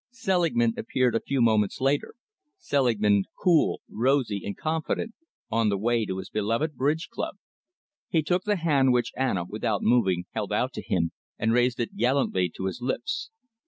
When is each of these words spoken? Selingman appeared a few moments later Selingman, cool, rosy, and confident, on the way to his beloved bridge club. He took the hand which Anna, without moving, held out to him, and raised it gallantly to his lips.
Selingman 0.09 0.73
appeared 0.77 1.13
a 1.13 1.19
few 1.19 1.43
moments 1.43 1.79
later 1.79 2.15
Selingman, 2.57 3.25
cool, 3.39 3.81
rosy, 3.87 4.41
and 4.43 4.57
confident, 4.57 5.13
on 5.51 5.69
the 5.69 5.77
way 5.77 6.07
to 6.07 6.17
his 6.17 6.27
beloved 6.31 6.73
bridge 6.75 7.09
club. 7.11 7.35
He 8.09 8.23
took 8.23 8.43
the 8.43 8.55
hand 8.55 8.93
which 8.93 9.11
Anna, 9.15 9.43
without 9.47 9.83
moving, 9.83 10.25
held 10.31 10.51
out 10.51 10.73
to 10.73 10.81
him, 10.81 11.11
and 11.37 11.53
raised 11.53 11.79
it 11.79 11.97
gallantly 11.97 12.49
to 12.55 12.65
his 12.65 12.81
lips. 12.81 13.29